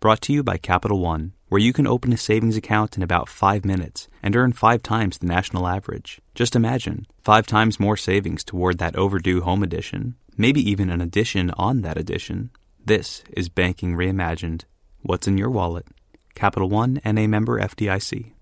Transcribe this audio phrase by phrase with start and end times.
[0.00, 3.28] Brought to you by Capital One, where you can open a savings account in about
[3.28, 6.22] five minutes and earn five times the national average.
[6.34, 11.50] Just imagine five times more savings toward that overdue home edition, maybe even an addition
[11.58, 12.48] on that addition.
[12.82, 14.62] This is Banking Reimagined.
[15.02, 15.86] What's in your wallet?
[16.34, 18.32] Capital One and a member FDIC.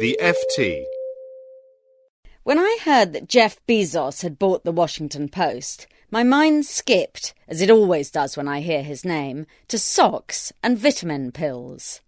[0.00, 0.84] The FT.
[2.42, 7.60] When I heard that Jeff Bezos had bought the Washington Post, my mind skipped, as
[7.60, 12.00] it always does when I hear his name, to socks and vitamin pills.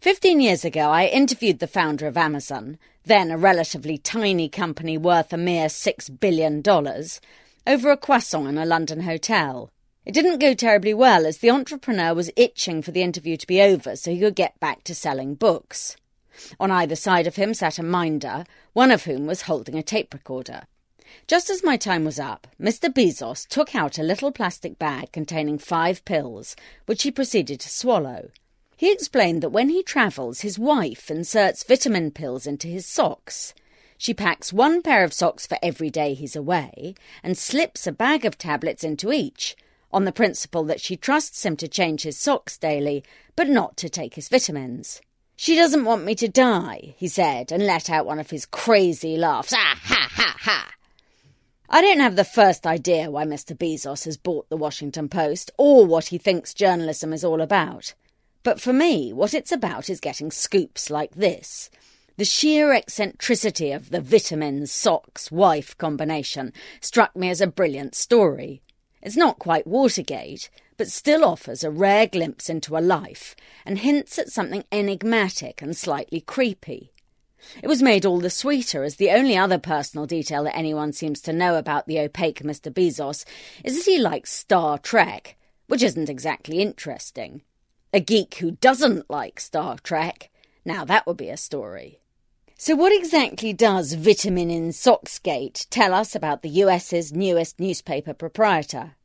[0.00, 5.32] Fifteen years ago, I interviewed the founder of Amazon, then a relatively tiny company worth
[5.32, 7.20] a mere six billion dollars,
[7.66, 9.70] over a croissant in a London hotel.
[10.06, 13.60] It didn't go terribly well as the entrepreneur was itching for the interview to be
[13.60, 15.96] over so he could get back to selling books.
[16.58, 20.14] On either side of him sat a minder, one of whom was holding a tape
[20.14, 20.62] recorder.
[21.26, 22.92] Just as my time was up, Mr.
[22.92, 28.30] Bezos took out a little plastic bag containing five pills, which he proceeded to swallow.
[28.76, 33.52] He explained that when he travels, his wife inserts vitamin pills into his socks.
[33.98, 38.24] She packs one pair of socks for every day he's away and slips a bag
[38.24, 39.54] of tablets into each,
[39.92, 43.04] on the principle that she trusts him to change his socks daily,
[43.36, 45.02] but not to take his vitamins.
[45.36, 49.16] She doesn't want me to die, he said, and let out one of his crazy
[49.16, 49.52] laughs.
[49.54, 50.70] Ah, ha, ha, ha.
[51.72, 53.56] I don't have the first idea why Mr.
[53.56, 57.94] Bezos has bought the Washington Post or what he thinks journalism is all about.
[58.42, 61.70] But for me, what it's about is getting scoops like this.
[62.16, 68.62] The sheer eccentricity of the vitamin socks, wife combination struck me as a brilliant story.
[69.00, 74.18] It's not quite Watergate, but still offers a rare glimpse into a life and hints
[74.18, 76.90] at something enigmatic and slightly creepy.
[77.62, 81.20] It was made all the sweeter as the only other personal detail that anyone seems
[81.22, 82.72] to know about the opaque Mr.
[82.72, 83.24] Bezos
[83.64, 87.42] is that he likes Star Trek, which isn't exactly interesting.
[87.92, 90.30] A geek who doesn't like Star Trek,
[90.64, 92.00] now that would be a story.
[92.56, 98.96] So, what exactly does Vitamin in Socksgate tell us about the US's newest newspaper proprietor?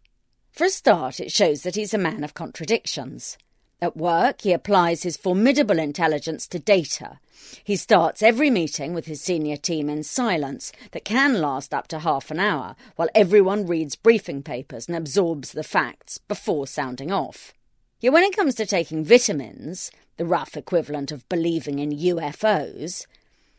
[0.52, 3.38] For a start, it shows that he's a man of contradictions.
[3.82, 7.20] At work, he applies his formidable intelligence to data.
[7.64, 12.00] He starts every meeting with his senior team in silence that can last up to
[12.00, 17.54] half an hour, while everyone reads briefing papers and absorbs the facts before sounding off.
[18.00, 23.06] Yet when it comes to taking vitamins, the rough equivalent of believing in UFOs,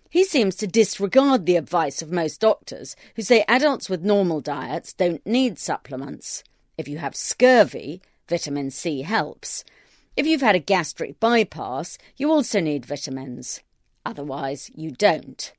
[0.08, 4.92] he seems to disregard the advice of most doctors who say adults with normal diets
[4.92, 6.42] don't need supplements.
[6.78, 9.64] If you have scurvy, vitamin C helps.
[10.16, 13.60] If you've had a gastric bypass, you also need vitamins.
[14.06, 15.52] Otherwise, you don't.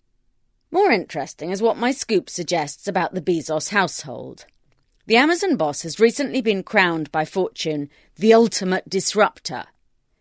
[0.72, 4.46] More interesting is what my scoop suggests about the Bezos household.
[5.06, 9.66] The Amazon boss has recently been crowned by Fortune the ultimate disruptor.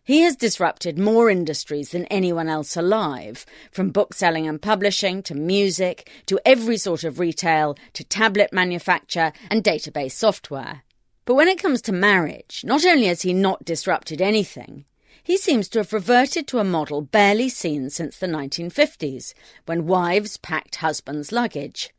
[0.05, 6.09] He has disrupted more industries than anyone else alive, from bookselling and publishing to music
[6.27, 10.83] to every sort of retail to tablet manufacture and database software.
[11.27, 14.85] But when it comes to marriage, not only has he not disrupted anything,
[15.25, 19.35] he seems to have reverted to a model barely seen since the 1950s,
[19.67, 21.93] when wives packed husbands' luggage.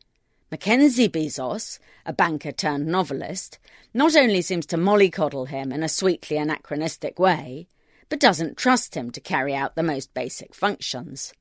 [0.50, 3.60] Mackenzie Bezos, a banker turned novelist,
[3.94, 7.68] not only seems to mollycoddle him in a sweetly anachronistic way,
[8.08, 11.34] but doesn't trust him to carry out the most basic functions.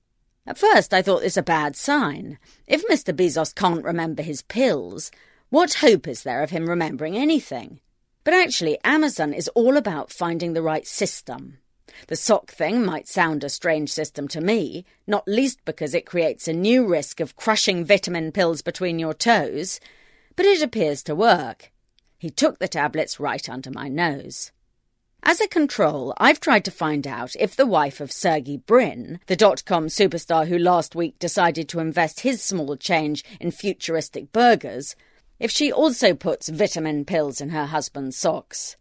[0.45, 2.39] At first, I thought this a bad sign.
[2.67, 3.15] If Mr.
[3.15, 5.13] Bezos can't remember his pills,
[5.51, 7.81] what hope is there of him remembering anything?
[8.25, 11.59] But actually, Amazon is all about finding the right system.
[12.09, 16.49] The sock thing might sound a strange system to me, not least because it creates
[16.49, 19.81] a new risk of crushing vitamin pills between your toes,
[20.35, 21.73] but it appears to work.
[22.19, 24.51] He took the tablets right under my nose.
[25.23, 29.37] As a control, I've tried to find out if the wife of Sergey Brin, the
[29.37, 34.95] dot com superstar who last week decided to invest his small change in futuristic burgers,
[35.39, 38.77] if she also puts vitamin pills in her husband's socks.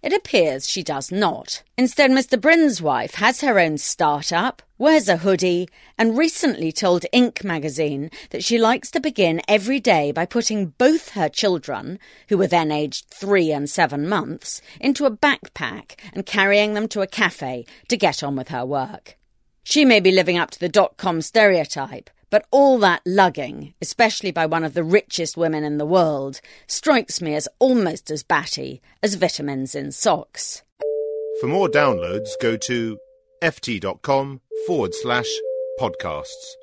[0.00, 1.64] It appears she does not.
[1.76, 2.40] Instead, Mr.
[2.40, 5.68] Brin's wife has her own start-up, wears a hoodie,
[5.98, 7.42] and recently told Inc.
[7.42, 11.98] magazine that she likes to begin every day by putting both her children,
[12.28, 17.00] who were then aged three and seven months, into a backpack and carrying them to
[17.00, 19.16] a cafe to get on with her work.
[19.64, 24.46] She may be living up to the dot-com stereotype, but all that lugging, especially by
[24.46, 29.14] one of the richest women in the world, strikes me as almost as batty as
[29.14, 30.62] vitamins in socks.
[31.40, 32.98] For more downloads, go to
[33.42, 35.28] ft.com forward slash
[35.80, 36.56] podcasts.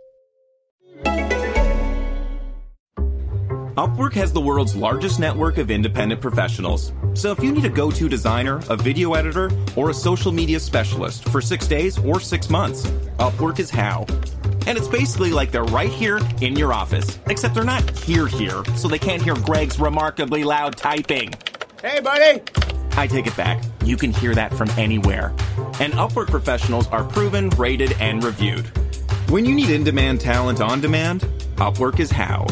[3.76, 6.94] Upwork has the world's largest network of independent professionals.
[7.14, 10.62] So if you need a go to designer, a video editor, or a social media
[10.62, 12.86] specialist for six days or six months,
[13.20, 14.06] Upwork is how.
[14.68, 18.64] And it's basically like they're right here in your office, except they're not here here,
[18.76, 21.34] so they can't hear Greg's remarkably loud typing.
[21.82, 22.42] Hey, buddy!
[22.98, 23.64] I take it back.
[23.84, 25.30] You can hear that from anywhere.
[25.80, 28.66] And Upwork professionals are proven, rated, and reviewed.
[29.30, 31.22] When you need in demand talent on demand,
[31.58, 32.48] Upwork is how.